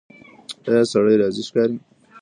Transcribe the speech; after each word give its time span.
ایا 0.67 0.83
سړی 0.91 1.15
راضي 1.21 1.43
ښکاري؟ 1.47 1.75